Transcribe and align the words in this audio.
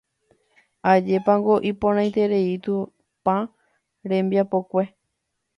Ajépango 0.91 1.55
iporãite 1.71 2.23
Tupã 2.63 3.35
rembiapokue 4.09 4.83